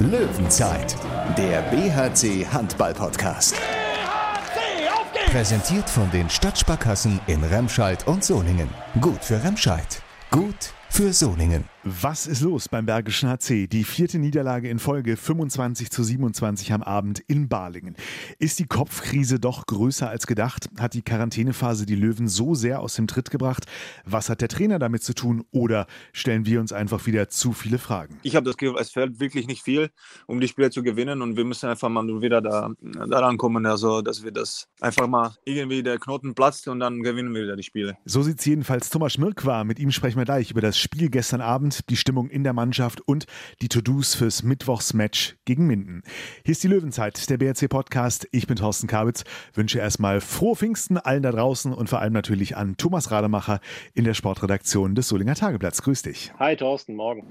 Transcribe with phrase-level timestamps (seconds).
[0.00, 0.96] Löwenzeit,
[1.36, 3.54] der BHC Handball Podcast.
[3.54, 5.30] BHC, auf geht's!
[5.30, 8.70] Präsentiert von den Stadtsparkassen in Remscheid und Solingen.
[9.02, 10.02] Gut für Remscheid.
[10.30, 11.68] Gut für Solingen.
[11.82, 13.66] Was ist los beim Bergischen HC?
[13.66, 17.96] Die vierte Niederlage in Folge 25 zu 27 am Abend in Balingen.
[18.38, 20.68] Ist die Kopfkrise doch größer als gedacht?
[20.78, 23.64] Hat die Quarantänephase die Löwen so sehr aus dem Tritt gebracht?
[24.04, 25.46] Was hat der Trainer damit zu tun?
[25.52, 28.18] Oder stellen wir uns einfach wieder zu viele Fragen?
[28.24, 29.88] Ich habe das Gefühl, es fällt wirklich nicht viel,
[30.26, 34.02] um die Spiele zu gewinnen und wir müssen einfach mal wieder da, daran kommen, also
[34.02, 37.62] dass wir das einfach mal irgendwie der Knoten platzt und dann gewinnen wir wieder die
[37.62, 37.96] Spiele.
[38.04, 39.64] So sieht es jedenfalls Thomas Schmirk war.
[39.64, 42.52] Mit ihm sprechen wir gleich über das Spiel gestern Abend Abend, die Stimmung in der
[42.52, 43.26] Mannschaft und
[43.62, 46.02] die To-Dos fürs Mittwochsmatch gegen Minden.
[46.44, 48.26] Hier ist die Löwenzeit, der BRC Podcast.
[48.32, 49.24] Ich bin Thorsten Kabitz,
[49.54, 53.60] wünsche erstmal frohe Pfingsten allen da draußen und vor allem natürlich an Thomas Rademacher
[53.94, 55.82] in der Sportredaktion des Solinger Tageblatts.
[55.82, 56.32] Grüß dich.
[56.38, 57.26] Hi Thorsten, morgen.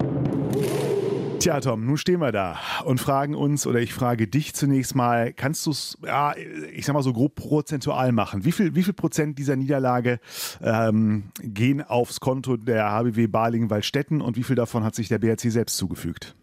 [1.40, 5.32] Tja, Tom, nun stehen wir da und fragen uns, oder ich frage dich zunächst mal,
[5.32, 8.44] kannst du es, ja, ich sag mal so grob prozentual machen?
[8.44, 10.20] Wie viel, wie viel Prozent dieser Niederlage
[10.62, 15.50] ähm, gehen aufs Konto der HBW Balingen-Waldstätten und wie viel davon hat sich der BRC
[15.50, 16.34] selbst zugefügt?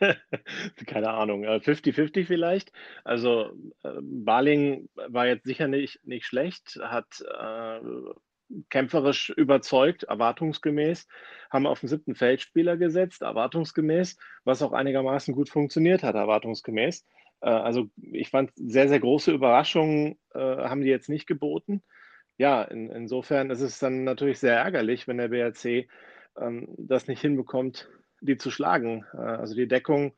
[0.86, 2.72] Keine Ahnung, 50-50 äh, vielleicht.
[3.04, 3.52] Also
[3.84, 7.80] äh, Baling war jetzt sicher nicht, nicht schlecht, hat äh,
[8.70, 11.08] kämpferisch überzeugt, erwartungsgemäß,
[11.50, 17.04] haben auf den siebten Feldspieler gesetzt, erwartungsgemäß, was auch einigermaßen gut funktioniert hat, erwartungsgemäß.
[17.40, 21.82] Äh, also ich fand sehr, sehr große Überraschungen äh, haben die jetzt nicht geboten.
[22.38, 25.88] Ja, in, insofern ist es dann natürlich sehr ärgerlich, wenn der BRC
[26.38, 27.88] ähm, das nicht hinbekommt,
[28.20, 29.04] die zu schlagen.
[29.14, 30.12] Äh, also die Deckung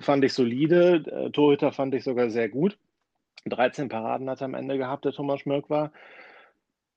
[0.00, 2.78] fand ich solide, Torhüter fand ich sogar sehr gut.
[3.46, 5.92] 13 Paraden hat er am Ende gehabt, der Thomas Schmirk war.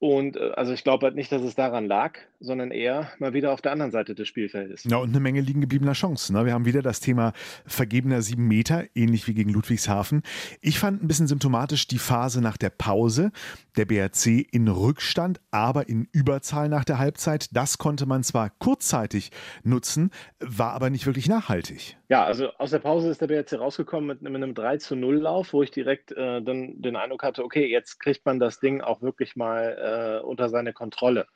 [0.02, 3.52] Und äh, also ich glaube halt nicht, dass es daran lag, sondern eher mal wieder
[3.54, 4.84] auf der anderen Seite des Spielfeldes.
[4.86, 6.36] Ja, und eine Menge liegen gebliebener Chancen.
[6.36, 6.44] Ne?
[6.44, 7.34] Wir haben wieder das Thema
[7.68, 10.24] vergebener sieben Meter, ähnlich wie gegen Ludwigshafen.
[10.60, 13.32] Ich fand ein bisschen symptomatisch die Phase nach der Pause.
[13.78, 17.56] Der BRC in Rückstand, aber in Überzahl nach der Halbzeit.
[17.56, 19.30] Das konnte man zwar kurzzeitig
[19.64, 20.10] nutzen,
[20.40, 21.96] war aber nicht wirklich nachhaltig.
[22.10, 25.20] Ja, also aus der Pause ist der BRC rausgekommen mit, mit einem 3 zu 0
[25.20, 28.82] Lauf, wo ich direkt äh, dann den Eindruck hatte, okay, jetzt kriegt man das Ding
[28.82, 31.28] auch wirklich mal äh, äh, unter seine Kontrolle.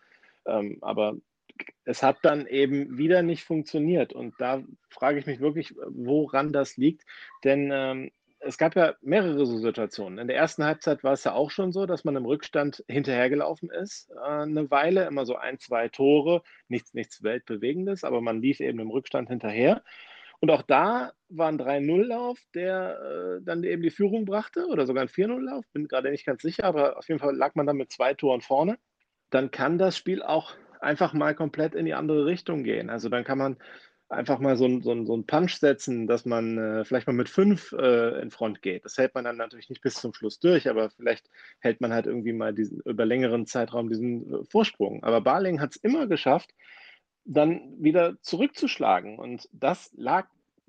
[0.45, 1.15] Ähm, aber
[1.85, 4.13] es hat dann eben wieder nicht funktioniert.
[4.13, 7.05] Und da frage ich mich wirklich, woran das liegt.
[7.43, 10.19] Denn ähm, es gab ja mehrere so Situationen.
[10.19, 13.69] In der ersten Halbzeit war es ja auch schon so, dass man im Rückstand hinterhergelaufen
[13.69, 18.59] ist, äh, eine Weile, immer so ein, zwei Tore, nichts, nichts Weltbewegendes, aber man lief
[18.59, 19.83] eben im Rückstand hinterher.
[20.45, 25.01] Und auch da war ein 3-0-Lauf, der äh, dann eben die Führung brachte oder sogar
[25.01, 27.91] ein 4-0-Lauf, bin gerade nicht ganz sicher, aber auf jeden Fall lag man dann mit
[27.91, 28.77] zwei Toren vorne.
[29.31, 32.91] Dann kann das Spiel auch einfach mal komplett in die andere Richtung gehen.
[32.91, 33.57] Also dann kann man
[34.07, 37.71] einfach mal so, so, so einen Punch setzen, dass man äh, vielleicht mal mit fünf
[37.71, 38.85] äh, in Front geht.
[38.85, 42.05] Das hält man dann natürlich nicht bis zum Schluss durch, aber vielleicht hält man halt
[42.05, 45.03] irgendwie mal diesen, über längeren Zeitraum diesen äh, Vorsprung.
[45.03, 46.51] Aber Barling hat es immer geschafft,
[47.23, 49.17] dann wieder zurückzuschlagen.
[49.17, 50.27] Und das lag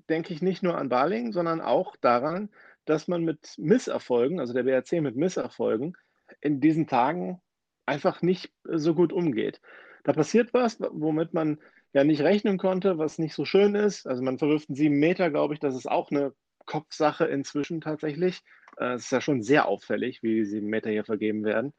[0.09, 2.49] denke ich, nicht nur an Baling, sondern auch daran,
[2.85, 5.97] dass man mit Misserfolgen, also der BRC mit Misserfolgen,
[6.41, 7.41] in diesen Tagen
[7.85, 9.61] einfach nicht so gut umgeht.
[10.03, 11.59] Da passiert was, womit man
[11.93, 14.07] ja nicht rechnen konnte, was nicht so schön ist.
[14.07, 16.33] Also man verwirft einen sieben Meter, glaube ich, das ist auch eine
[16.65, 18.41] Kopfsache inzwischen tatsächlich.
[18.77, 21.73] Äh, es ist ja schon sehr auffällig, wie die sieben Meter hier vergeben werden.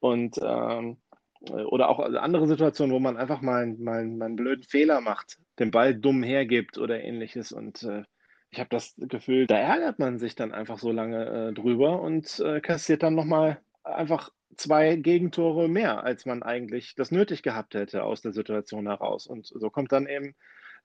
[0.00, 1.07] Und ähm, äh,
[1.40, 5.70] oder auch andere Situationen, wo man einfach mal, mal, mal einen blöden Fehler macht, den
[5.70, 7.52] Ball dumm hergibt oder ähnliches.
[7.52, 8.02] Und äh,
[8.50, 12.40] ich habe das Gefühl, da ärgert man sich dann einfach so lange äh, drüber und
[12.40, 18.02] äh, kassiert dann nochmal einfach zwei Gegentore mehr, als man eigentlich das nötig gehabt hätte
[18.02, 19.26] aus der Situation heraus.
[19.26, 20.34] Und so kommt dann eben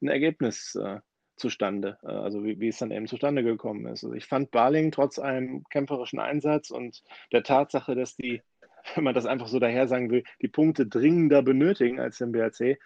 [0.02, 1.00] ein Ergebnis äh,
[1.36, 4.04] zustande, äh, also wie, wie, es dann eben zustande gekommen ist.
[4.04, 8.42] Also ich fand Barling trotz einem kämpferischen Einsatz und der Tatsache, dass die
[8.96, 12.78] wenn man das einfach so daher sagen will, die Punkte dringender benötigen als den BRC,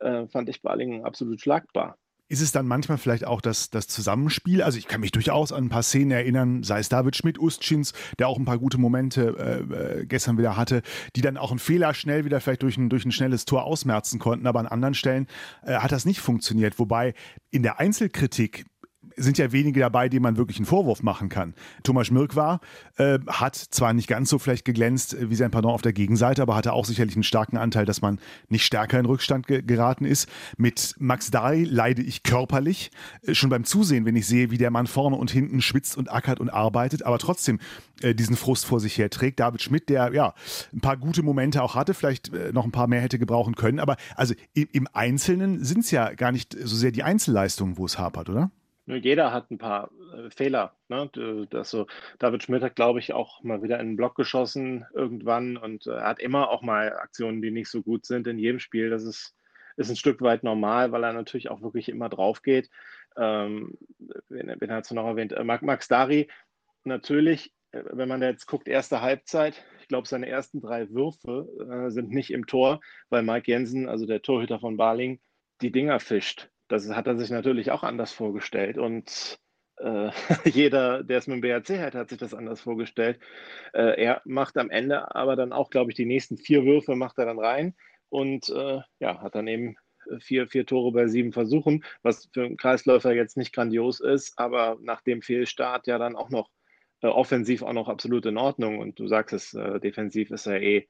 [0.00, 1.96] äh, fand ich Balingen absolut schlagbar.
[2.26, 4.62] Ist es dann manchmal vielleicht auch das, das Zusammenspiel?
[4.62, 7.92] Also ich kann mich durchaus an ein paar Szenen erinnern, sei es David Schmidt, Ustschins,
[8.18, 9.36] der auch ein paar gute Momente
[9.70, 10.80] äh, äh, gestern wieder hatte,
[11.16, 14.18] die dann auch einen Fehler schnell wieder vielleicht durch ein, durch ein schnelles Tor ausmerzen
[14.18, 15.26] konnten, aber an anderen Stellen
[15.64, 16.78] äh, hat das nicht funktioniert.
[16.78, 17.12] Wobei
[17.50, 18.64] in der Einzelkritik
[19.16, 21.54] sind ja wenige dabei, denen man wirklich einen Vorwurf machen kann.
[21.82, 22.60] Thomas Schmirk war,
[22.96, 26.42] äh, hat zwar nicht ganz so vielleicht geglänzt äh, wie sein Pardon auf der Gegenseite,
[26.42, 28.18] aber hatte auch sicherlich einen starken Anteil, dass man
[28.48, 30.28] nicht stärker in Rückstand ge geraten ist.
[30.56, 32.90] Mit Max Dahl leide ich körperlich,
[33.22, 36.12] äh, schon beim Zusehen, wenn ich sehe, wie der Mann vorne und hinten schwitzt und
[36.12, 37.58] ackert und arbeitet, aber trotzdem
[38.02, 39.40] äh, diesen Frust vor sich her trägt.
[39.40, 40.34] David Schmidt, der ja
[40.72, 43.80] ein paar gute Momente auch hatte, vielleicht äh, noch ein paar mehr hätte gebrauchen können,
[43.80, 47.86] aber also im, im Einzelnen sind es ja gar nicht so sehr die Einzelleistungen, wo
[47.86, 48.50] es hapert, oder?
[48.86, 50.76] Jeder hat ein paar äh, Fehler.
[50.88, 51.10] Ne?
[51.50, 51.86] Das so,
[52.18, 56.00] David Schmidt hat, glaube ich, auch mal wieder in den Block geschossen irgendwann und äh,
[56.00, 58.90] hat immer auch mal Aktionen, die nicht so gut sind in jedem Spiel.
[58.90, 59.34] Das ist,
[59.76, 62.68] ist ein Stück weit normal, weil er natürlich auch wirklich immer drauf geht.
[63.16, 63.78] Ähm,
[64.28, 65.32] wen, wen hast du noch erwähnt?
[65.32, 66.28] Äh, Max Dari,
[66.84, 71.90] natürlich, äh, wenn man jetzt guckt, erste Halbzeit, ich glaube, seine ersten drei Würfe äh,
[71.90, 75.20] sind nicht im Tor, weil Mike Jensen, also der Torhüter von Barling,
[75.62, 76.50] die Dinger fischt.
[76.68, 79.38] Das hat er sich natürlich auch anders vorgestellt und
[79.78, 80.10] äh,
[80.44, 83.20] jeder, der es mit dem BRC hat, hat sich das anders vorgestellt.
[83.72, 87.18] Äh, er macht am Ende aber dann auch, glaube ich, die nächsten vier Würfe macht
[87.18, 87.74] er dann rein
[88.08, 89.76] und äh, ja, hat dann eben
[90.20, 94.76] vier, vier Tore bei sieben Versuchen, was für einen Kreisläufer jetzt nicht grandios ist, aber
[94.80, 96.50] nach dem Fehlstart ja dann auch noch
[97.02, 98.78] äh, offensiv auch noch absolut in Ordnung.
[98.78, 100.88] Und du sagst es, äh, defensiv ist er eh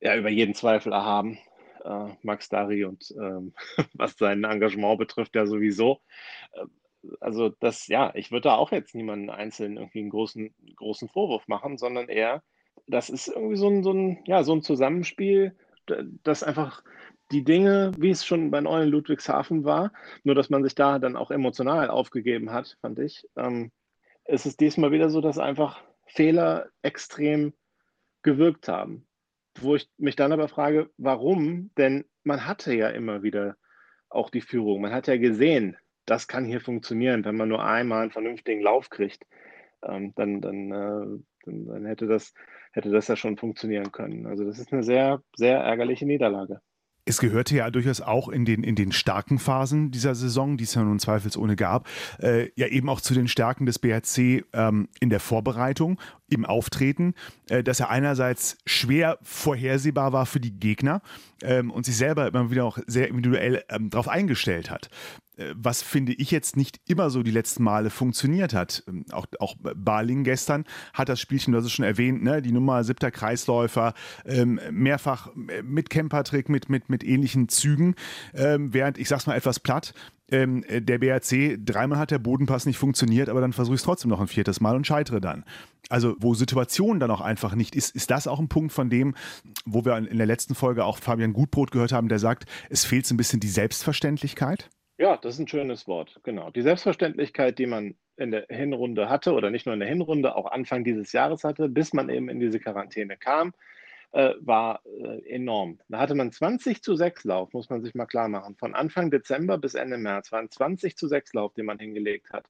[0.00, 1.38] ja, über jeden Zweifel erhaben.
[1.86, 3.54] Äh, Max Dari und ähm,
[3.94, 6.00] was sein Engagement betrifft, ja sowieso.
[6.52, 6.66] Äh,
[7.20, 11.46] also das, ja, ich würde da auch jetzt niemanden einzeln irgendwie einen großen, großen Vorwurf
[11.46, 12.42] machen, sondern eher,
[12.88, 15.56] das ist irgendwie so ein, so ein, ja, so ein Zusammenspiel,
[16.24, 16.82] das einfach
[17.30, 19.92] die Dinge, wie es schon bei neuen Ludwigshafen war,
[20.24, 23.28] nur dass man sich da dann auch emotional aufgegeben hat, fand ich.
[23.36, 23.70] Ähm,
[24.24, 27.52] es ist diesmal wieder so, dass einfach Fehler extrem
[28.22, 29.06] gewirkt haben.
[29.60, 31.70] Wo ich mich dann aber frage, warum?
[31.76, 33.56] Denn man hatte ja immer wieder
[34.08, 34.80] auch die Führung.
[34.80, 38.90] Man hat ja gesehen, das kann hier funktionieren, wenn man nur einmal einen vernünftigen Lauf
[38.90, 39.24] kriegt.
[39.82, 42.32] Ähm, dann, dann, äh, dann, dann hätte, das,
[42.72, 44.26] hätte das ja schon funktionieren können.
[44.26, 46.60] Also das ist eine sehr, sehr ärgerliche Niederlage.
[47.08, 50.74] Es gehörte ja durchaus auch in den, in den starken Phasen dieser Saison, die es
[50.74, 51.88] ja nun zweifelsohne gab,
[52.20, 57.14] äh, ja eben auch zu den Stärken des BRC ähm, in der Vorbereitung, im Auftreten,
[57.48, 61.00] äh, dass er einerseits schwer vorhersehbar war für die Gegner
[61.42, 64.90] ähm, und sich selber immer wieder auch sehr individuell ähm, darauf eingestellt hat.
[65.36, 68.82] Äh, was finde ich jetzt nicht immer so die letzten Male funktioniert hat.
[68.88, 72.52] Ähm, auch, auch Barling gestern hat das Spielchen, du hast es schon erwähnt, ne, die
[72.52, 73.94] Nummer siebter Kreisläufer,
[74.24, 77.94] ähm, mehrfach äh, mit Campertrick, mit, mit, mit ähnlichen Zügen,
[78.34, 79.94] ähm, während, ich sag's mal etwas platt,
[80.28, 84.10] ähm, äh, der BRC, dreimal hat der Bodenpass nicht funktioniert, aber dann versuche ich trotzdem
[84.10, 85.44] noch ein viertes Mal und scheitere dann.
[85.88, 89.14] Also, wo Situation dann auch einfach nicht ist, ist das auch ein Punkt von dem,
[89.64, 93.06] wo wir in der letzten Folge auch Fabian Gutbrot gehört haben, der sagt, es fehlt
[93.06, 94.68] so ein bisschen die Selbstverständlichkeit?
[94.98, 96.50] Ja, das ist ein schönes Wort, genau.
[96.50, 100.50] Die Selbstverständlichkeit, die man in der Hinrunde hatte oder nicht nur in der Hinrunde, auch
[100.50, 103.52] Anfang dieses Jahres hatte, bis man eben in diese Quarantäne kam,
[104.12, 105.78] äh, war äh, enorm.
[105.88, 108.56] Da hatte man 20 zu 6 Lauf, muss man sich mal klar machen.
[108.56, 112.46] Von Anfang Dezember bis Ende März waren 20 zu 6 Lauf, den man hingelegt hat.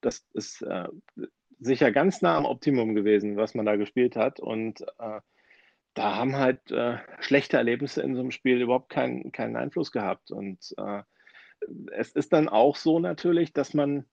[0.00, 0.88] Das ist äh,
[1.58, 4.40] sicher ganz nah am Optimum gewesen, was man da gespielt hat.
[4.40, 5.20] Und äh,
[5.92, 10.30] da haben halt äh, schlechte Erlebnisse in so einem Spiel überhaupt keinen, keinen Einfluss gehabt.
[10.30, 11.02] Und äh,
[11.92, 14.04] es ist dann auch so natürlich, dass man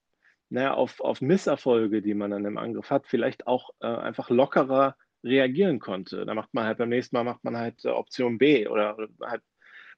[0.50, 4.96] naja, auf, auf Misserfolge, die man dann im Angriff hat, vielleicht auch äh, einfach lockerer
[5.24, 6.26] reagieren konnte.
[6.26, 9.42] Da macht man halt beim nächsten Mal macht man halt äh, Option B oder, halt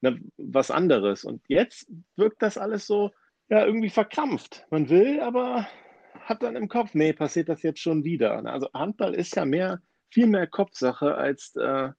[0.01, 1.23] ne, was anderes.
[1.23, 3.11] Und jetzt wirkt das alles so
[3.49, 4.65] ja irgendwie verkrampft.
[4.71, 5.67] Man will, aber
[6.21, 8.43] hat dann im Kopf, nee, passiert das jetzt schon wieder.
[8.45, 11.89] Also Handball ist ja mehr, viel mehr Kopfsache als äh,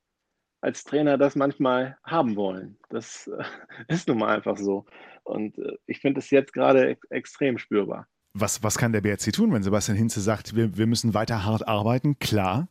[0.61, 2.77] als Trainer das manchmal haben wollen.
[2.89, 3.45] Das äh,
[3.89, 4.85] ist nun mal einfach so.
[5.25, 8.07] Und äh, ich finde es jetzt gerade extrem spürbar.
[8.33, 11.67] Was, was kann der BRC tun, wenn Sebastian Hinze sagt, wir, wir müssen weiter hart
[11.67, 12.19] arbeiten?
[12.19, 12.69] Klar.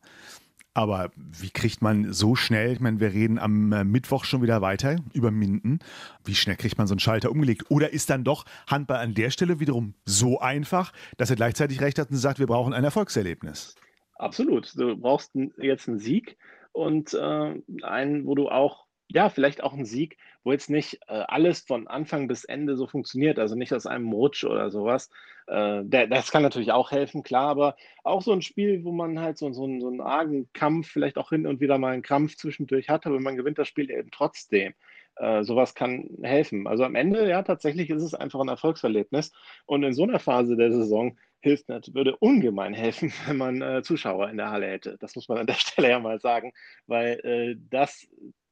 [0.72, 4.62] Aber wie kriegt man so schnell, ich meine, wir reden am äh, Mittwoch schon wieder
[4.62, 5.80] weiter über Minden.
[6.24, 7.70] Wie schnell kriegt man so einen Schalter umgelegt?
[7.70, 11.98] Oder ist dann doch Handball an der Stelle wiederum so einfach, dass er gleichzeitig recht
[11.98, 13.74] hat und sagt, wir brauchen ein Erfolgserlebnis?
[14.14, 14.78] Absolut.
[14.78, 16.36] Du brauchst jetzt einen Sieg
[16.72, 21.24] und äh, einen, wo du auch, ja, vielleicht auch einen Sieg, wo jetzt nicht äh,
[21.26, 25.10] alles von Anfang bis Ende so funktioniert, also nicht aus einem Rutsch oder sowas.
[25.46, 29.18] Äh, der, das kann natürlich auch helfen, klar, aber auch so ein Spiel, wo man
[29.20, 32.36] halt so, so, so einen argen Kampf, vielleicht auch hin und wieder mal einen Krampf
[32.36, 34.74] zwischendurch hat, aber man gewinnt das Spiel eben trotzdem.
[35.16, 36.66] Äh, sowas kann helfen.
[36.66, 39.32] Also am Ende, ja, tatsächlich ist es einfach ein Erfolgserlebnis.
[39.66, 44.30] Und in so einer Phase der Saison hilft würde ungemein helfen, wenn man äh, Zuschauer
[44.30, 44.96] in der Halle hätte.
[44.98, 46.52] Das muss man an der Stelle ja mal sagen,
[46.86, 48.08] weil äh, das,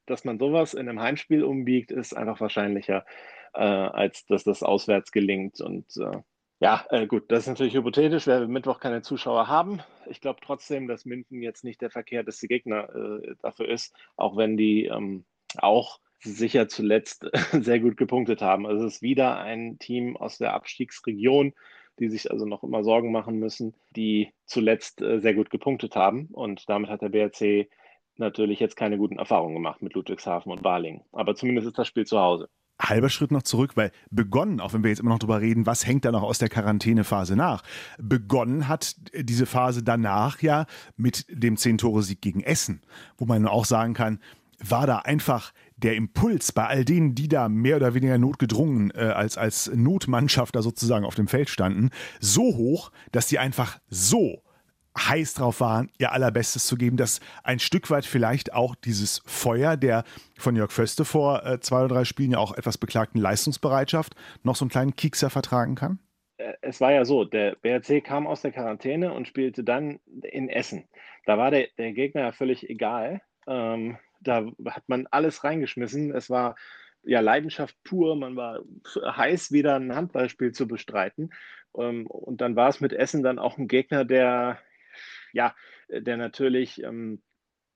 [0.07, 3.05] dass man sowas in einem Heimspiel umbiegt, ist einfach wahrscheinlicher,
[3.55, 5.61] äh, als dass das auswärts gelingt.
[5.61, 6.19] Und äh,
[6.61, 9.81] ja, äh, gut, das ist natürlich hypothetisch, wer Mittwoch keine Zuschauer haben.
[10.07, 14.57] Ich glaube trotzdem, dass Minden jetzt nicht der verkehrteste Gegner äh, dafür ist, auch wenn
[14.57, 15.25] die ähm,
[15.59, 18.67] auch sicher zuletzt sehr gut gepunktet haben.
[18.67, 21.55] Also es ist wieder ein Team aus der Abstiegsregion,
[22.01, 26.29] die sich also noch immer Sorgen machen müssen, die zuletzt äh, sehr gut gepunktet haben.
[26.33, 27.69] Und damit hat der BRC
[28.17, 31.03] natürlich jetzt keine guten Erfahrungen gemacht mit Ludwigshafen und Baling.
[31.13, 32.49] Aber zumindest ist das Spiel zu Hause.
[32.81, 35.87] halber Schritt noch zurück, weil begonnen, auch wenn wir jetzt immer noch drüber reden, was
[35.87, 37.63] hängt da noch aus der Quarantänephase nach?
[37.99, 42.83] Begonnen hat diese Phase danach ja mit dem Zehn-Tore-Sieg gegen Essen,
[43.17, 44.21] wo man auch sagen kann,
[44.61, 49.13] war da einfach der Impuls bei all denen, die da mehr oder weniger notgedrungen äh,
[49.15, 54.43] als, als Notmannschaft da sozusagen auf dem Feld standen, so hoch, dass die einfach so
[54.99, 59.77] heiß drauf waren, ihr allerbestes zu geben, dass ein Stück weit vielleicht auch dieses Feuer
[59.77, 60.05] der
[60.37, 64.57] von Jörg Föste vor äh, zwei oder drei Spielen ja auch etwas beklagten Leistungsbereitschaft noch
[64.57, 66.01] so einen kleinen Kiekser vertragen kann?
[66.39, 70.49] Äh, es war ja so, der BRC kam aus der Quarantäne und spielte dann in
[70.49, 70.89] Essen.
[71.27, 73.21] Da war der, der Gegner ja völlig egal.
[73.47, 76.15] Ähm, da hat man alles reingeschmissen.
[76.15, 76.57] Es war
[77.03, 78.17] ja Leidenschaft pur.
[78.17, 78.63] Man war
[78.95, 81.31] heiß, wieder ein Handballspiel zu bestreiten.
[81.77, 84.59] Ähm, und dann war es mit Essen dann auch ein Gegner, der
[85.33, 85.55] ja,
[85.89, 87.23] der natürlich ähm,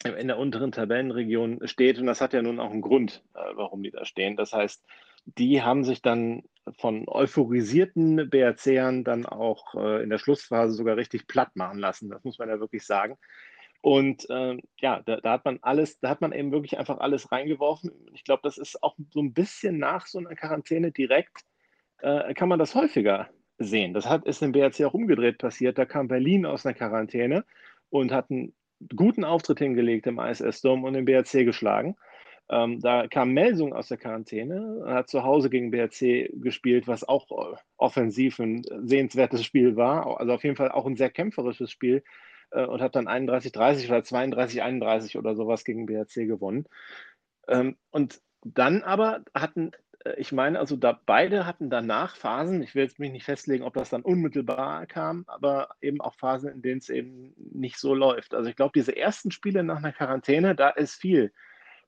[0.05, 1.99] in der unteren Tabellenregion steht.
[1.99, 4.37] Und das hat ja nun auch einen Grund, äh, warum die da stehen.
[4.37, 4.85] Das heißt,
[5.25, 6.43] die haben sich dann
[6.79, 12.11] von euphorisierten BRCern dann auch äh, in der Schlussphase sogar richtig platt machen lassen.
[12.11, 13.17] Das muss man ja wirklich sagen.
[13.83, 17.33] Und äh, ja, da, da, hat man alles, da hat man eben wirklich einfach alles
[17.33, 17.91] reingeworfen.
[18.15, 21.45] Ich glaube, das ist auch so ein bisschen nach so einer Quarantäne direkt,
[21.99, 23.93] äh, kann man das häufiger sehen.
[23.93, 25.79] Das hat, ist im BRC auch umgedreht passiert.
[25.79, 27.45] Da kam Berlin aus einer Quarantäne
[27.91, 28.55] und hat einen
[28.95, 31.97] guten Auftritt hingelegt im ISS-Dom und den BRC geschlagen.
[32.51, 37.31] Ähm, da kam Melsung aus der Quarantäne, hat zu Hause gegen BRC gespielt, was auch
[37.31, 40.21] äh, offensiv ein sehenswertes Spiel war.
[40.21, 42.05] Also auf jeden Fall auch ein sehr kämpferisches Spiel
[42.53, 46.67] äh, und hat dann 31-30 oder 32-31 oder sowas gegen BRC gewonnen.
[47.49, 49.73] Ähm, und dann aber hatten
[50.05, 53.65] äh, ich meine, also da beide hatten danach Phasen, ich will jetzt mich nicht festlegen,
[53.65, 57.95] ob das dann unmittelbar kam, aber eben auch Phasen, in denen es eben nicht so
[57.95, 58.35] läuft.
[58.35, 61.33] Also ich glaube, diese ersten Spiele nach einer Quarantäne, da ist viel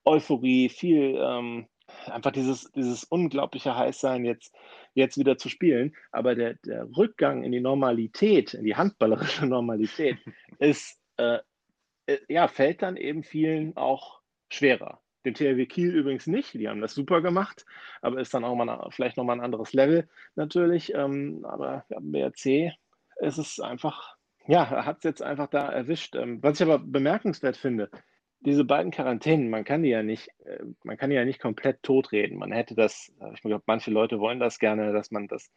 [0.05, 1.67] Euphorie, viel ähm,
[2.07, 4.55] einfach dieses, dieses unglaubliche Heißsein, jetzt,
[4.95, 5.95] jetzt wieder zu spielen.
[6.13, 10.19] Aber der, der Rückgang in die Normalität, in die handballerische Normalität,
[10.59, 11.39] ist, äh,
[12.07, 14.21] äh ja, fällt dann eben vielen auch
[14.51, 15.01] schwerer.
[15.25, 17.65] Den THW Kiel übrigens nicht, die haben das super gemacht,
[18.03, 20.93] aber ist dann auch mal vielleicht nochmal ein anderes Level natürlich.
[20.95, 22.75] Ähm, aber ja, BRC
[23.21, 26.15] ist es einfach, ja, hat es jetzt einfach da erwischt.
[26.15, 27.91] Ähm, was ich aber bemerkenswert finde,
[28.45, 31.83] diese beiden Quarantänen, man kann die ja nicht, äh, man kann die ja nicht komplett
[31.83, 32.39] totreden.
[32.39, 35.51] Man hätte das, ich glaube, manche Leute wollen das gerne, dass man das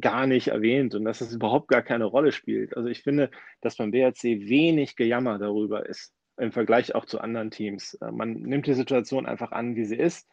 [0.00, 2.76] gar nicht erwähnt und dass es überhaupt gar keine Rolle spielt.
[2.76, 3.30] Also ich finde,
[3.60, 7.94] dass beim BRC wenig Gejammer darüber ist im Vergleich auch zu anderen Teams.
[7.94, 10.28] Äh, man nimmt die Situation einfach an, wie sie ist.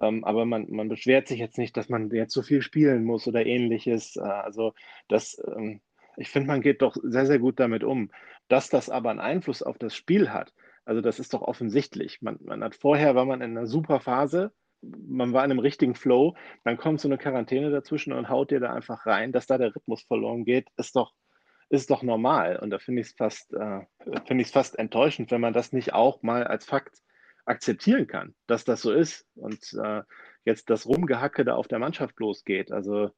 [0.00, 3.26] Ähm, aber man, man beschwert sich jetzt nicht, dass man jetzt so viel spielen muss
[3.26, 4.16] oder ähnliches.
[4.16, 4.74] Äh, also
[5.08, 5.80] das, ähm,
[6.16, 8.10] ich finde, man geht doch sehr, sehr gut damit um.
[8.48, 10.52] Dass das aber einen Einfluss auf das Spiel hat,
[10.88, 12.22] also das ist doch offensichtlich.
[12.22, 15.94] Man, man hat vorher war man in einer super Phase, man war in einem richtigen
[15.94, 19.58] Flow, dann kommt so eine Quarantäne dazwischen und haut dir da einfach rein, dass da
[19.58, 21.12] der Rhythmus verloren geht, ist doch,
[21.68, 22.58] ist doch normal.
[22.58, 23.80] Und da finde ich es fast, äh,
[24.24, 26.96] finde ich fast enttäuschend, wenn man das nicht auch mal als Fakt
[27.44, 30.00] akzeptieren kann, dass das so ist und äh,
[30.46, 32.72] jetzt das Rumgehacke da auf der Mannschaft losgeht.
[32.72, 33.10] Also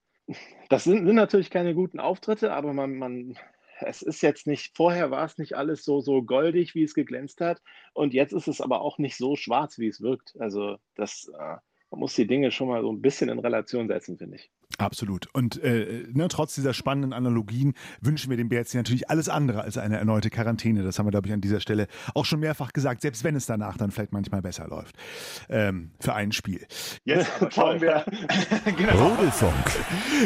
[0.69, 3.39] das sind, sind natürlich keine guten Auftritte, aber man, man,
[3.83, 7.41] es ist jetzt nicht, vorher war es nicht alles so, so goldig, wie es geglänzt
[7.41, 7.61] hat.
[7.95, 10.35] Und jetzt ist es aber auch nicht so schwarz, wie es wirkt.
[10.39, 11.57] Also das, äh,
[11.91, 14.51] man muss die Dinge schon mal so ein bisschen in Relation setzen, finde ich.
[14.81, 15.29] Absolut.
[15.33, 19.77] Und äh, ne, trotz dieser spannenden Analogien wünschen wir dem BRC natürlich alles andere als
[19.77, 20.83] eine erneute Quarantäne.
[20.83, 23.47] Das haben wir, glaube ich, an dieser Stelle auch schon mehrfach gesagt, selbst wenn es
[23.47, 24.97] danach dann vielleicht manchmal besser läuft.
[25.49, 26.67] Ähm, für ein Spiel.
[27.05, 28.05] Jetzt schauen wir.
[28.77, 29.09] genau.
[29.09, 29.55] Rodelfunk.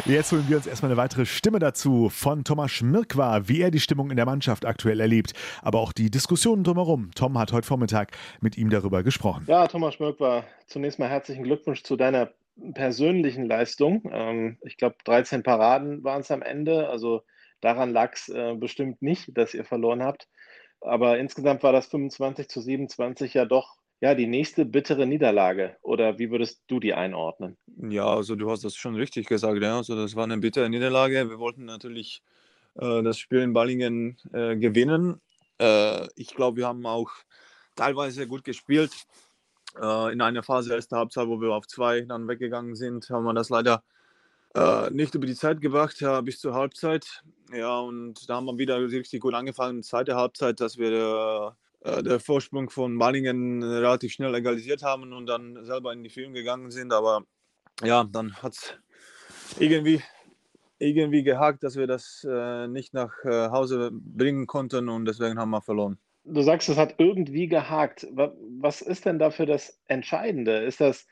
[0.07, 3.81] Jetzt holen wir uns erstmal eine weitere Stimme dazu von Thomas Schmirkwa, wie er die
[3.81, 5.33] Stimmung in der Mannschaft aktuell erlebt,
[5.63, 7.11] aber auch die Diskussionen drumherum.
[7.15, 9.45] Tom hat heute Vormittag mit ihm darüber gesprochen.
[9.49, 12.31] Ja, Thomas Schmirkwa, zunächst mal herzlichen Glückwunsch zu deiner
[12.75, 14.03] persönlichen Leistung.
[14.13, 16.89] Ähm, ich glaube, 13 Paraden waren es am Ende.
[16.89, 17.23] Also
[17.61, 20.29] daran lag es äh, bestimmt nicht, dass ihr verloren habt.
[20.81, 25.77] Aber insgesamt war das 25 zu 27 ja doch ja, die nächste bittere Niederlage.
[25.81, 27.57] Oder wie würdest du die einordnen?
[27.89, 29.63] Ja, also du hast das schon richtig gesagt.
[29.63, 29.79] Ja.
[29.79, 31.31] Also das war eine bittere Niederlage.
[31.31, 32.23] Wir wollten natürlich
[32.75, 35.23] äh, das Spiel in Ballingen äh, gewinnen.
[35.59, 37.11] Äh, ich glaube, wir haben auch
[37.77, 38.93] teilweise gut gespielt.
[39.81, 43.25] Äh, in einer Phase der ersten Halbzeit, wo wir auf zwei dann weggegangen sind, haben
[43.25, 43.83] wir das leider
[44.55, 47.23] äh, nicht über die Zeit gebracht, ja, bis zur Halbzeit.
[47.53, 52.21] Ja, und da haben wir wieder richtig gut angefangen, zweite Halbzeit, dass wir äh, der
[52.21, 56.93] Vorsprung von Malingen relativ schnell egalisiert haben und dann selber in die Führung gegangen sind.
[56.93, 57.25] Aber
[57.83, 58.75] ja, dann hat es
[59.59, 60.03] irgendwie,
[60.79, 65.51] irgendwie gehakt, dass wir das äh, nicht nach äh, Hause bringen konnten und deswegen haben
[65.51, 65.99] wir verloren.
[66.25, 68.07] Du sagst, es hat irgendwie gehakt.
[68.13, 70.59] Was ist denn dafür das Entscheidende?
[70.59, 71.07] Ist das,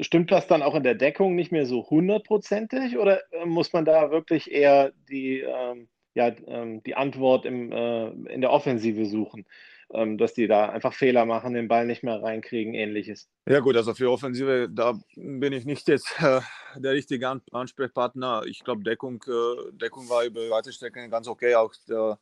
[0.00, 3.84] Stimmt das dann auch in der Deckung nicht mehr so hundertprozentig oder äh, muss man
[3.84, 9.44] da wirklich eher die, ähm, ja, ähm, die Antwort im, äh, in der Offensive suchen?
[9.92, 13.28] Ähm, dass die da einfach Fehler machen, den Ball nicht mehr reinkriegen, ähnliches.
[13.48, 16.40] Ja gut, also für Offensive, da bin ich nicht jetzt äh,
[16.76, 18.42] der richtige Ansprechpartner.
[18.46, 21.54] Ich glaube, Deckung, äh, Deckung war über weite Strecken ganz okay.
[21.54, 22.18] Auch da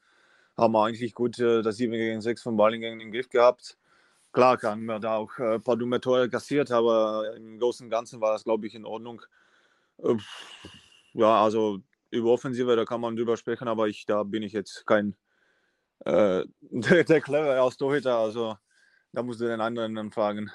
[0.57, 3.77] haben wir eigentlich gut äh, das 7 gegen 6 von Ballingen im Griff gehabt.
[4.33, 7.91] Klar haben wir da auch äh, ein paar dumme Tore kassiert, aber im Großen und
[7.91, 9.23] Ganzen war das, glaube ich, in Ordnung.
[9.99, 10.17] Äh,
[11.15, 11.81] ja, also
[12.11, 15.17] über Offensive, da kann man drüber sprechen, aber ich, da bin ich jetzt kein
[16.05, 18.57] äh, der, der clever aus Torhüter, also
[19.13, 20.51] da musst du den anderen dann fragen.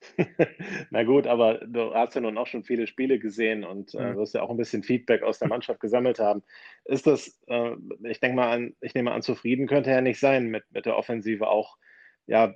[0.90, 4.34] Na gut, aber du hast ja nun auch schon viele Spiele gesehen und äh, wirst
[4.34, 6.42] ja auch ein bisschen Feedback aus der Mannschaft gesammelt haben.
[6.84, 7.72] Ist das, äh,
[8.04, 10.96] ich denke mal an, ich nehme an, zufrieden könnte er nicht sein mit, mit der
[10.96, 11.76] Offensive auch.
[12.26, 12.54] Ja,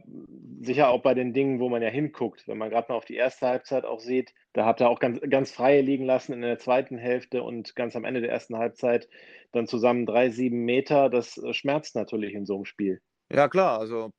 [0.60, 2.46] sicher auch bei den Dingen, wo man ja hinguckt.
[2.46, 5.20] Wenn man gerade mal auf die erste Halbzeit auch sieht, da habt ihr auch ganz,
[5.28, 9.08] ganz freie liegen lassen in der zweiten Hälfte und ganz am Ende der ersten Halbzeit
[9.50, 11.10] dann zusammen drei, sieben Meter.
[11.10, 13.00] Das äh, schmerzt natürlich in so einem Spiel.
[13.32, 13.80] Ja, klar.
[13.80, 14.12] Also,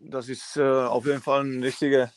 [0.00, 2.10] das ist äh, auf jeden Fall eine richtige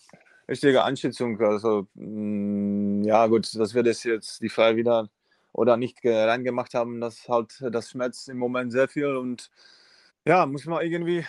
[0.47, 1.39] richtige Einschätzung.
[1.41, 5.09] Also, mh, mm, ja, gut, dass wir das jetzt die Fall wieder
[5.53, 9.51] oder nicht reingemacht haben, das halt, das schmerzt im Moment sehr viel und
[10.25, 11.25] ja, muss man irgendwie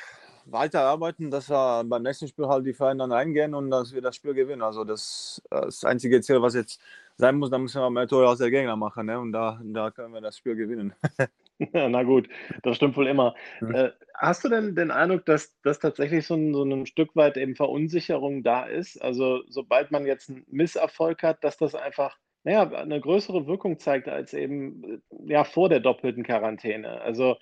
[0.46, 4.16] weiterarbeiten, dass wir beim nächsten Spiel halt die Vereine dann reingehen und dass wir das
[4.16, 4.62] Spiel gewinnen.
[4.62, 6.80] Also das, das einzige Ziel, was jetzt
[7.16, 9.18] sein muss, da müssen wir mehr Tore aus der Gegner machen ne?
[9.18, 10.94] und da, da können wir das Spiel gewinnen.
[11.72, 12.28] Na gut,
[12.62, 13.34] das stimmt wohl immer.
[13.60, 13.74] Mhm.
[13.74, 17.36] Äh, hast du denn den Eindruck, dass, dass tatsächlich so ein, so ein Stück weit
[17.36, 19.00] eben Verunsicherung da ist?
[19.00, 24.06] Also sobald man jetzt einen Misserfolg hat, dass das einfach naja, eine größere Wirkung zeigt
[24.06, 27.00] als eben ja, vor der doppelten Quarantäne.
[27.00, 27.36] Also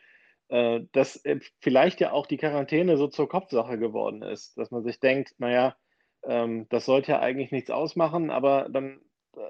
[0.49, 1.23] äh, dass
[1.61, 5.77] vielleicht ja auch die Quarantäne so zur Kopfsache geworden ist, dass man sich denkt, naja,
[6.25, 9.01] ähm, das sollte ja eigentlich nichts ausmachen, aber dann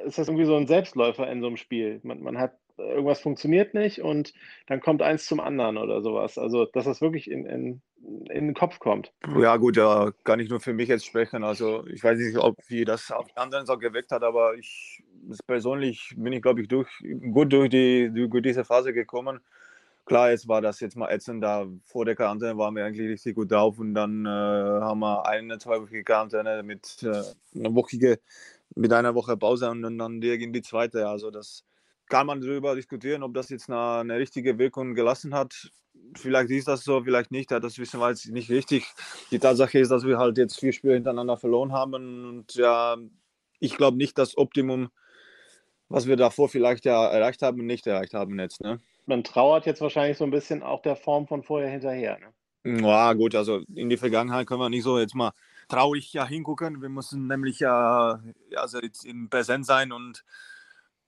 [0.05, 2.01] ist das irgendwie so ein Selbstläufer in so einem Spiel.
[2.03, 4.33] Man, man hat irgendwas funktioniert nicht und
[4.67, 6.39] dann kommt eins zum anderen oder sowas.
[6.39, 7.83] Also, dass das wirklich in, in,
[8.31, 9.13] in den Kopf kommt.
[9.39, 11.45] Ja, gut, ja, kann ich nur für mich jetzt sprechen.
[11.45, 15.03] Also, ich weiß nicht, ob wie das auf die anderen so geweckt hat, aber ich
[15.47, 16.89] persönlich bin ich, glaube ich, durch,
[17.33, 19.41] gut durch, die, durch diese Phase gekommen.
[20.05, 23.37] Klar, jetzt war das jetzt mal ätzend, da vor der Quarantäne waren wir eigentlich richtig
[23.37, 27.23] gut drauf und dann äh, haben wir eine, zwei Wochen Quarantäne mit äh,
[27.57, 28.19] einer Woche,
[28.75, 31.09] mit einer Woche Pause und dann die zweite.
[31.09, 31.65] Also das
[32.09, 35.71] kann man darüber diskutieren, ob das jetzt eine, eine, richtige Wirkung gelassen hat.
[36.15, 37.51] Vielleicht ist das so, vielleicht nicht.
[37.51, 38.87] Das wissen wir jetzt nicht richtig.
[39.31, 41.95] Die Tatsache ist, dass wir halt jetzt vier Spiele hintereinander verloren haben.
[41.95, 42.97] Und ja,
[43.61, 44.91] ich glaube nicht, das Optimum,
[45.89, 48.61] was wir davor vielleicht ja erreicht haben, nicht erreicht haben jetzt.
[48.61, 48.79] Ne?
[49.07, 52.19] Man trauert jetzt wahrscheinlich so ein bisschen auch der Form von vorher hinterher.
[52.19, 52.83] Ne?
[52.83, 55.33] Ja, gut, also in die Vergangenheit können wir nicht so jetzt mal
[55.73, 56.83] traurig ja hingucken.
[56.83, 60.25] Wir müssen nämlich ja, ja also jetzt in Präsenz sein und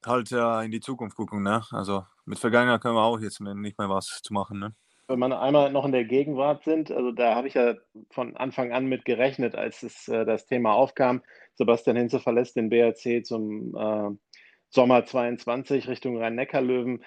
[0.07, 1.43] halt äh, in die Zukunft gucken.
[1.43, 1.63] Ne?
[1.71, 4.59] Also mit Vergangenheit können wir auch jetzt nicht mehr was zu machen.
[4.59, 4.75] Ne?
[5.09, 7.75] Wenn man einmal noch in der Gegenwart sind, also da habe ich ja
[8.11, 11.23] von Anfang an mit gerechnet, als es, äh, das Thema aufkam.
[11.55, 14.17] Sebastian Hinze verlässt den BRC zum äh,
[14.71, 17.05] Sommer 22 Richtung Rhein-Neckar-Löwen.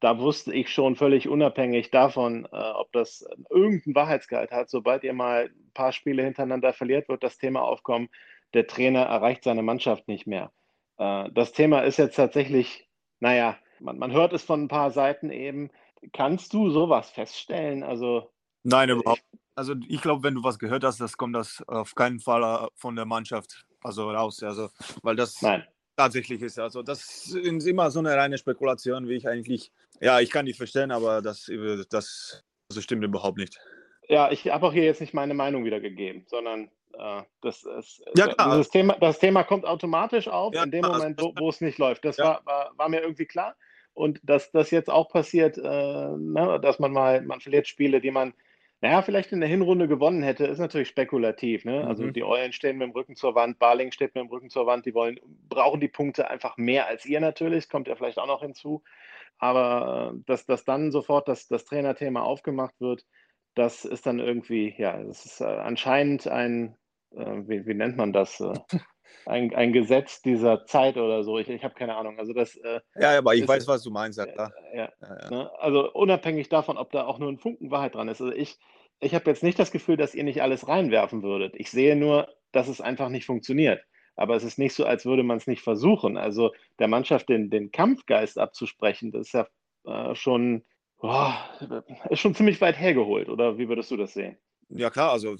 [0.00, 4.70] Da wusste ich schon völlig unabhängig davon, äh, ob das irgendeinen Wahrheitsgehalt hat.
[4.70, 8.08] Sobald ihr mal ein paar Spiele hintereinander verliert, wird das Thema aufkommen,
[8.54, 10.52] der Trainer erreicht seine Mannschaft nicht mehr.
[10.98, 12.88] Äh, das Thema ist jetzt tatsächlich,
[13.20, 15.70] naja, man, man hört es von ein paar Seiten eben.
[16.12, 17.82] Kannst du sowas feststellen?
[17.82, 18.30] Also
[18.62, 19.22] Nein, überhaupt.
[19.56, 22.68] Also ich glaube, wenn du was gehört hast, das kommt das auf keinen Fall äh,
[22.74, 24.42] von der Mannschaft also raus.
[24.42, 24.70] Also
[25.02, 25.64] weil das Nein.
[25.96, 26.58] Tatsächlich ist.
[26.58, 29.72] Also das ist immer so eine reine Spekulation, wie ich eigentlich.
[30.00, 31.50] Ja, ich kann die verstehen, aber das,
[31.90, 33.58] das also stimmt überhaupt nicht.
[34.08, 38.28] Ja, ich habe auch hier jetzt nicht meine Meinung wiedergegeben, sondern äh, das, ist, ja,
[38.28, 38.50] klar.
[38.50, 41.78] Dieses Thema, das Thema kommt automatisch auf ja, in dem Moment, wo, wo, es nicht
[41.78, 42.04] läuft.
[42.04, 42.24] Das ja.
[42.24, 43.56] war, war, war, mir irgendwie klar.
[43.94, 48.10] Und dass das jetzt auch passiert, äh, ne, dass man mal, man verliert Spiele, die
[48.10, 48.34] man,
[48.84, 51.64] naja, vielleicht in der Hinrunde gewonnen hätte, ist natürlich spekulativ.
[51.64, 51.86] Ne?
[51.86, 52.12] Also mhm.
[52.12, 54.84] die Eulen stehen mit dem Rücken zur Wand, Barling steht mit dem Rücken zur Wand,
[54.84, 55.18] die wollen,
[55.48, 58.82] brauchen die Punkte einfach mehr als ihr natürlich, kommt ja vielleicht auch noch hinzu.
[59.38, 63.06] Aber äh, dass, dass dann sofort das, das Trainerthema aufgemacht wird,
[63.54, 66.76] das ist dann irgendwie, ja, das ist äh, anscheinend ein,
[67.12, 68.38] äh, wie, wie, nennt man das?
[68.40, 68.52] Äh,
[69.26, 71.38] ein, ein Gesetz dieser Zeit oder so.
[71.38, 72.18] Ich, ich habe keine Ahnung.
[72.18, 74.18] Also das, äh, ja, aber ich ist, weiß, was du meinst.
[74.18, 75.30] Ja, ja, ja, ja.
[75.30, 75.50] Ne?
[75.58, 78.20] Also unabhängig davon, ob da auch nur ein Funken Wahrheit dran ist.
[78.20, 78.58] Also ich,
[79.00, 81.54] ich habe jetzt nicht das Gefühl, dass ihr nicht alles reinwerfen würdet.
[81.56, 83.82] Ich sehe nur, dass es einfach nicht funktioniert.
[84.16, 86.16] Aber es ist nicht so, als würde man es nicht versuchen.
[86.16, 89.46] Also der Mannschaft den, den Kampfgeist abzusprechen, das ist ja
[89.86, 90.64] äh, schon,
[90.98, 91.36] boah,
[92.10, 93.28] ist schon ziemlich weit hergeholt.
[93.28, 94.38] Oder wie würdest du das sehen?
[94.74, 95.36] Ja klar, also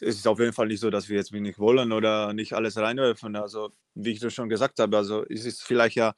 [0.00, 2.76] es ist auf jeden Fall nicht so, dass wir jetzt wenig wollen oder nicht alles
[2.76, 3.36] reinwerfen.
[3.36, 6.12] Also wie ich das schon gesagt habe, also es ist vielleicht ja,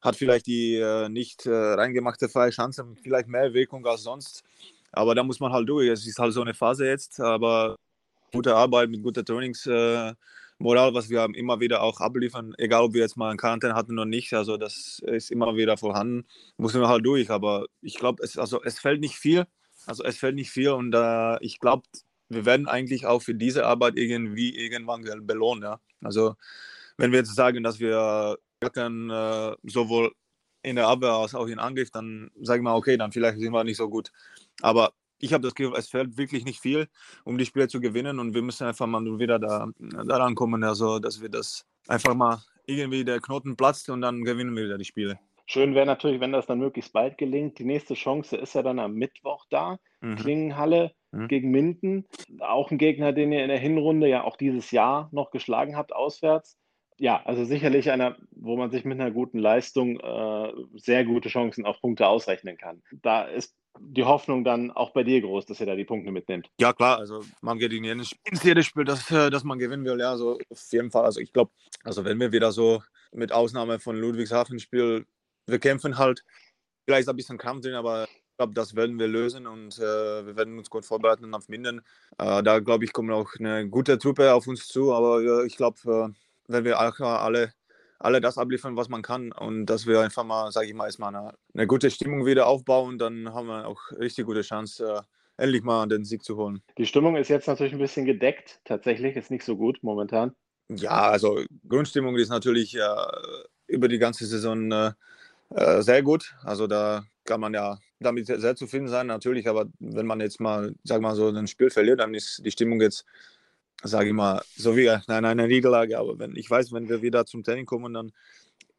[0.00, 4.44] hat vielleicht die äh, nicht äh, reingemachte freie Chance vielleicht mehr Wirkung als sonst.
[4.92, 5.88] Aber da muss man halt durch.
[5.88, 7.76] Es ist halt so eine Phase jetzt, aber
[8.32, 10.16] gute Arbeit mit guter Trainingsmoral,
[10.58, 13.92] äh, was wir immer wieder auch abliefern, egal ob wir jetzt mal einen Quarantäne hatten
[13.98, 14.32] oder nicht.
[14.34, 16.26] Also das ist immer wieder vorhanden.
[16.56, 17.30] Muss man halt durch.
[17.30, 19.46] Aber ich glaube, es, also, es fällt nicht viel.
[19.90, 21.82] Also es fällt nicht viel und äh, ich glaube,
[22.28, 25.64] wir werden eigentlich auch für diese Arbeit irgendwie irgendwann belohnt.
[25.64, 25.80] Ja?
[26.00, 26.36] Also
[26.96, 28.38] wenn wir jetzt sagen, dass wir
[28.72, 30.12] können, äh, sowohl
[30.62, 33.64] in der Abwehr als auch in Angriff, dann sagen wir, okay, dann vielleicht sind wir
[33.64, 34.12] nicht so gut.
[34.62, 36.86] Aber ich habe das Gefühl, es fällt wirklich nicht viel,
[37.24, 39.66] um die Spiele zu gewinnen und wir müssen einfach mal wieder da,
[40.06, 44.54] daran kommen, also, dass wir das einfach mal irgendwie der Knoten platzt und dann gewinnen
[44.54, 45.18] wir wieder die Spiele.
[45.52, 47.58] Schön wäre natürlich, wenn das dann möglichst bald gelingt.
[47.58, 49.80] Die nächste Chance ist ja dann am Mittwoch da.
[50.00, 50.14] Mhm.
[50.14, 51.26] Klingenhalle mhm.
[51.26, 52.06] gegen Minden.
[52.38, 55.92] Auch ein Gegner, den ihr in der Hinrunde ja auch dieses Jahr noch geschlagen habt,
[55.92, 56.56] auswärts.
[56.98, 61.66] Ja, also sicherlich einer, wo man sich mit einer guten Leistung äh, sehr gute Chancen
[61.66, 62.84] auf Punkte ausrechnen kann.
[63.02, 66.48] Da ist die Hoffnung dann auch bei dir groß, dass ihr da die Punkte mitnimmt.
[66.60, 69.84] Ja, klar, also man geht in jedes, ins jedes Spiel, dass, äh, dass man gewinnen
[69.84, 69.98] will.
[69.98, 71.06] Ja, also auf jeden Fall.
[71.06, 71.50] Also ich glaube,
[71.82, 75.06] also wenn wir wieder so mit Ausnahme von Ludwigshafen-Spiel,
[75.46, 76.24] wir kämpfen halt,
[76.84, 80.26] vielleicht ist ein bisschen Kampf drin, aber ich glaube, das werden wir lösen und äh,
[80.26, 81.80] wir werden uns gut vorbereiten auf Minden.
[82.18, 85.56] Äh, da glaube ich, kommt auch eine gute Truppe auf uns zu, aber äh, ich
[85.56, 86.14] glaube,
[86.48, 87.52] wenn wir alle
[88.00, 91.14] alle das abliefern, was man kann und dass wir einfach mal, sage ich mal, erstmal
[91.14, 95.04] eine, eine, gute Stimmung wieder aufbauen, dann haben wir auch richtig gute Chance,
[95.38, 96.62] äh, endlich mal den Sieg zu holen.
[96.78, 100.32] Die Stimmung ist jetzt natürlich ein bisschen gedeckt, tatsächlich, ist nicht so gut momentan.
[100.68, 102.80] Ja, also Grundstimmung ist natürlich äh,
[103.66, 104.92] über die ganze Saison äh,
[105.50, 106.34] äh, sehr gut.
[106.42, 110.74] Also da kann man ja damit sehr zufrieden sein, natürlich, aber wenn man jetzt mal,
[110.84, 113.04] sag mal so, ein Spiel verliert, dann ist die Stimmung jetzt
[113.82, 115.98] sage ich mal, so wie nein, eine Niederlage.
[115.98, 118.12] Aber wenn ich weiß, wenn wir wieder zum Training kommen, dann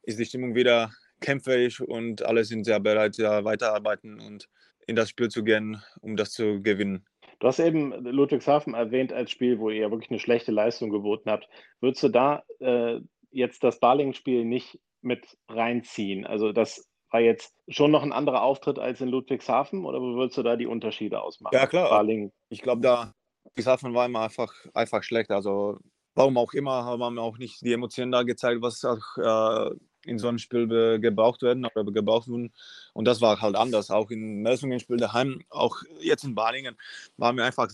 [0.04, 4.48] ist die Stimmung wieder kämpferisch und alle sind sehr bereit, ja, weiterarbeiten und
[4.88, 7.06] in das Spiel zu gehen, um das zu gewinnen.
[7.40, 11.48] Du hast eben Ludwigshafen erwähnt als Spiel, wo ihr wirklich eine schlechte Leistung geboten habt.
[11.80, 13.00] Würdest du da äh,
[13.32, 16.26] jetzt das Balingen-Spiel nicht mit reinziehen?
[16.26, 20.44] Also das war jetzt schon noch ein anderer Auftritt als in Ludwigshafen oder würdest du
[20.44, 21.56] da die Unterschiede ausmachen?
[21.56, 21.90] Ja klar.
[21.90, 22.32] Balingen.
[22.50, 23.14] Ich glaube, da
[23.58, 25.32] Sachen waren immer einfach, einfach schlecht.
[25.32, 25.78] Also
[26.16, 30.18] warum auch immer, haben wir auch nicht die Emotionen da gezeigt, was auch äh, in
[30.18, 32.54] so einem Spiel gebraucht werden oder gebraucht wurden.
[32.94, 33.92] Und das war halt anders.
[33.92, 36.78] Auch in Melsungen Spiel daheim, auch jetzt in Balingen,
[37.18, 37.70] waren wir einfach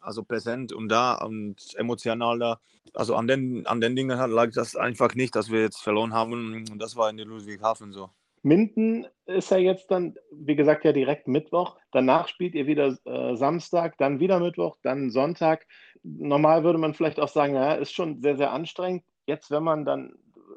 [0.00, 2.60] also präsent und da und emotional da.
[2.94, 6.66] Also an den, an den Dingen lag das einfach nicht, dass wir jetzt verloren haben.
[6.70, 8.10] Und das war in der Ludwigshafen so.
[8.42, 11.76] Minden ist ja jetzt dann, wie gesagt, ja direkt Mittwoch.
[11.92, 15.66] Danach spielt ihr wieder äh, Samstag, dann wieder Mittwoch, dann Sonntag.
[16.02, 19.04] Normal würde man vielleicht auch sagen, naja, ist schon sehr, sehr anstrengend.
[19.26, 20.14] Jetzt, wenn man dann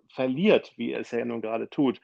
[0.08, 2.00] verliert, wie es ja nun gerade tut,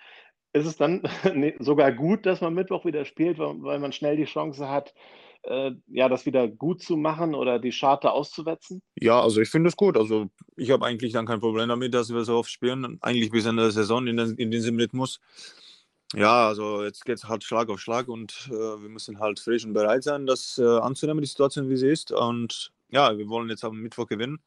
[0.54, 1.04] ist es dann
[1.60, 4.94] sogar gut, dass man Mittwoch wieder spielt, weil, man schnell die Chance hat,
[5.44, 8.82] äh, ja, das wieder gut zu machen oder die Scharte auszuwetzen?
[9.00, 9.98] Ja, also ich finde es gut.
[9.98, 12.98] Also ich habe eigentlich dann kein Problem damit, dass wir so oft spielen.
[13.02, 15.20] Eigentlich bis Ende der Saison in, den, in diesem Rhythmus.
[16.16, 19.64] Ja, also jetzt geht es halt Schlag auf Schlag und äh, wir müssen halt frisch
[19.64, 22.12] und bereit sein, das äh, anzunehmen, die Situation, wie sie ist.
[22.12, 24.40] Und ja, wir wollen jetzt am Mittwoch gewinnen.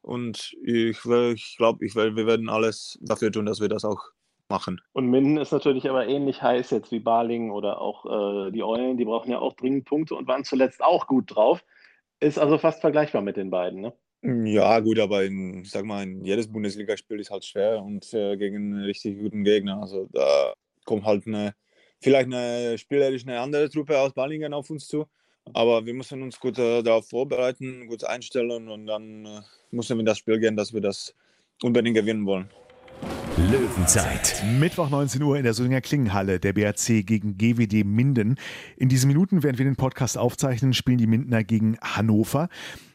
[0.00, 4.13] Und ich, ich glaube, ich, wir werden alles dafür tun, dass wir das auch
[4.48, 4.80] machen.
[4.92, 8.04] Und Minden ist natürlich aber ähnlich heiß jetzt wie Balingen oder auch
[8.48, 8.96] äh, die Eulen.
[8.96, 11.64] Die brauchen ja auch dringend Punkte und waren zuletzt auch gut drauf.
[12.20, 13.92] Ist also fast vergleichbar mit den beiden, ne?
[14.22, 18.56] Ja, gut, aber in, sag mal, in jedes Bundesligaspiel ist halt schwer und äh, gegen
[18.56, 19.82] einen richtig guten Gegner.
[19.82, 20.54] Also da
[20.86, 21.54] kommt halt eine,
[22.00, 25.06] vielleicht eine spielerisch eine andere Truppe aus Balingen auf uns zu.
[25.52, 30.00] Aber wir müssen uns gut äh, darauf vorbereiten, gut einstellen und dann äh, müssen wir
[30.00, 31.14] in das Spiel gehen, dass wir das
[31.62, 32.48] unbedingt gewinnen wollen.
[33.36, 34.44] Löwenzeit.
[34.60, 38.36] Mittwoch 19 Uhr in der Solinger Klingenhalle, der BRC gegen GWD Minden.
[38.76, 42.48] In diesen Minuten, während wir den Podcast aufzeichnen, spielen die Mindener gegen Hannover.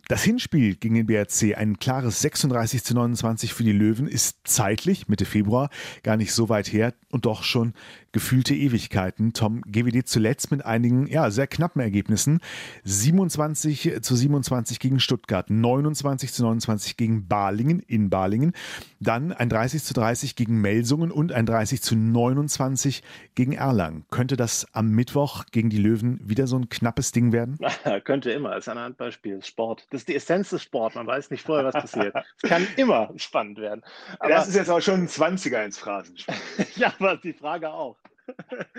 [0.09, 5.07] Das Hinspiel gegen den BRC, ein klares 36 zu 29 für die Löwen, ist zeitlich,
[5.07, 5.69] Mitte Februar,
[6.01, 7.75] gar nicht so weit her und doch schon
[8.11, 9.33] gefühlte Ewigkeiten.
[9.33, 12.39] Tom GWD zuletzt mit einigen, ja, sehr knappen Ergebnissen.
[12.85, 18.53] 27 zu 27 gegen Stuttgart, 29 zu 29 gegen Balingen in Balingen,
[18.99, 23.03] dann ein 30 zu 30 gegen Melsungen und ein 30 zu 29
[23.35, 24.05] gegen Erlangen.
[24.09, 27.59] Könnte das am Mittwoch gegen die Löwen wieder so ein knappes Ding werden?
[28.05, 29.85] Könnte immer, ist ein Handballspiel, Sport.
[29.91, 30.95] Das ist die Essenz des Sports.
[30.95, 32.15] Man weiß nicht vorher, was passiert.
[32.41, 33.83] Es kann immer spannend werden.
[34.19, 36.35] Aber das ist jetzt auch schon ein 20er ins Phrasenspiel.
[36.75, 37.97] ja, aber die Frage auch.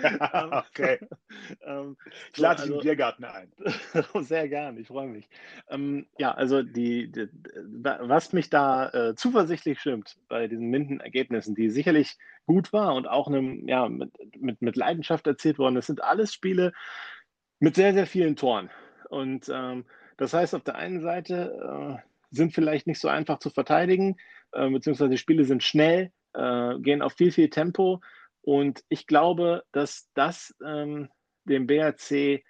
[0.51, 0.97] okay.
[1.65, 1.97] ähm,
[2.31, 3.51] ich lade dich also, im Biergarten ein.
[4.21, 5.27] sehr gern, ich freue mich.
[5.69, 7.27] Ähm, ja, also die, die,
[7.65, 13.27] was mich da äh, zuversichtlich stimmt bei diesen Minden-Ergebnissen, die sicherlich gut war und auch
[13.27, 16.71] einem, ja, mit, mit, mit Leidenschaft erzählt worden, das sind alles Spiele
[17.59, 18.69] mit sehr, sehr vielen Toren.
[19.09, 19.85] Und ähm,
[20.21, 24.17] das heißt, auf der einen Seite äh, sind vielleicht nicht so einfach zu verteidigen,
[24.51, 28.01] äh, beziehungsweise die Spiele sind schnell, äh, gehen auf viel, viel Tempo.
[28.41, 31.09] Und ich glaube, dass das ähm,
[31.45, 32.43] dem BRC äh,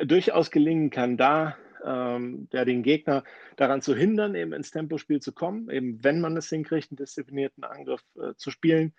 [0.00, 3.24] durchaus gelingen kann, da ähm, ja, den Gegner
[3.56, 7.64] daran zu hindern, eben ins Tempospiel zu kommen, eben wenn man es hinkriegt, einen disziplinierten
[7.64, 8.92] Angriff äh, zu spielen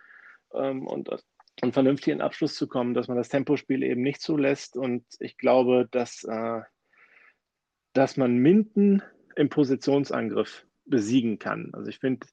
[0.56, 1.12] ähm, und
[1.62, 4.78] einen vernünftigen Abschluss zu kommen, dass man das Tempospiel eben nicht zulässt.
[4.78, 6.62] Und ich glaube, dass, äh,
[7.94, 9.02] dass man Minden
[9.36, 11.72] im Positionsangriff besiegen kann.
[11.74, 12.28] Also ich finde,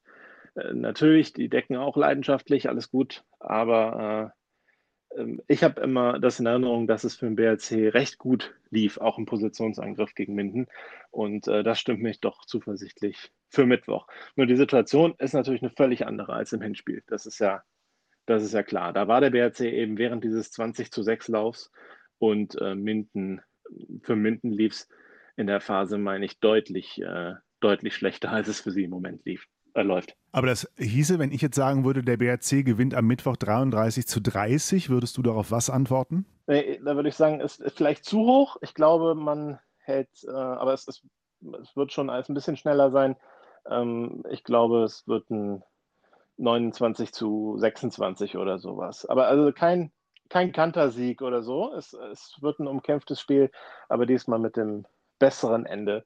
[0.54, 6.40] äh, natürlich, die decken auch leidenschaftlich, alles gut, aber äh, ähm, ich habe immer das
[6.40, 10.66] in Erinnerung, dass es für den BRC recht gut lief, auch im Positionsangriff gegen Minden.
[11.10, 14.06] Und äh, das stimmt mich doch zuversichtlich für Mittwoch.
[14.36, 17.02] Nur die Situation ist natürlich eine völlig andere als im Hinspiel.
[17.06, 17.62] Das ist ja,
[18.26, 18.92] das ist ja klar.
[18.92, 21.72] Da war der BRC eben während dieses 20 zu 6 Laufs
[22.18, 23.40] und äh, Minden,
[24.02, 24.88] für Minden lief es
[25.36, 29.24] in der Phase, meine ich, deutlich, äh, deutlich schlechter, als es für sie im Moment
[29.24, 30.14] lief äh, läuft.
[30.32, 34.20] Aber das hieße, wenn ich jetzt sagen würde, der BRC gewinnt am Mittwoch 33 zu
[34.20, 36.26] 30, würdest du darauf was antworten?
[36.46, 38.56] Nee, da würde ich sagen, es ist vielleicht zu hoch.
[38.60, 41.04] Ich glaube, man hält, äh, aber es, ist,
[41.60, 43.16] es wird schon alles ein bisschen schneller sein.
[43.68, 45.62] Ähm, ich glaube, es wird ein
[46.38, 49.06] 29 zu 26 oder sowas.
[49.06, 49.92] Aber also kein,
[50.28, 51.74] kein Kantersieg oder so.
[51.74, 53.50] Es, es wird ein umkämpftes Spiel,
[53.88, 54.86] aber diesmal mit dem
[55.20, 56.04] besseren Ende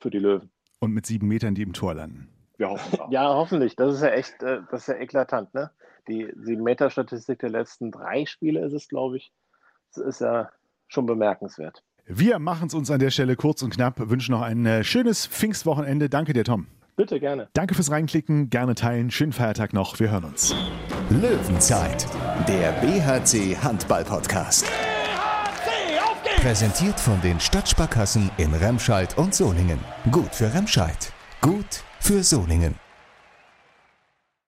[0.00, 0.50] für die Löwen.
[0.80, 2.28] Und mit sieben Metern, die im Tor landen.
[2.56, 3.10] Wir hoffen auch.
[3.12, 3.76] Ja, hoffentlich.
[3.76, 5.70] Das ist ja echt, äh, das ist ja eklatant, ne?
[6.08, 9.32] Die 7-Meter-Statistik der letzten drei Spiele ist es, glaube ich.
[9.94, 10.50] Das ist ja
[10.88, 11.82] schon bemerkenswert.
[12.06, 15.26] Wir machen es uns an der Stelle kurz und knapp, wünschen noch ein äh, schönes
[15.26, 16.08] Pfingstwochenende.
[16.08, 16.68] Danke dir, Tom.
[16.94, 17.48] Bitte, gerne.
[17.52, 19.10] Danke fürs Reinklicken, gerne teilen.
[19.10, 19.98] Schönen Feiertag noch.
[19.98, 20.54] Wir hören uns.
[21.10, 22.06] Löwenzeit,
[22.48, 24.66] der BHC Handball-Podcast.
[26.36, 29.80] Präsentiert von den Stadtsparkassen in Remscheid und Soningen.
[30.12, 31.12] Gut für Remscheid.
[31.40, 32.85] Gut für Solingen.